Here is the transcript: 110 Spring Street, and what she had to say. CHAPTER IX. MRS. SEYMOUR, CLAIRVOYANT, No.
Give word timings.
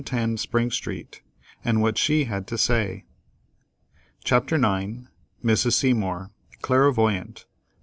110 0.03 0.37
Spring 0.37 0.71
Street, 0.71 1.21
and 1.63 1.79
what 1.79 1.95
she 1.95 2.23
had 2.23 2.47
to 2.47 2.57
say. 2.57 3.05
CHAPTER 4.23 4.55
IX. 4.55 5.09
MRS. 5.45 5.73
SEYMOUR, 5.73 6.31
CLAIRVOYANT, 6.63 7.45
No. 7.45 7.51